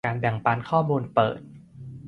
[0.05, 1.39] การแบ่งปันข้อมูลเปิด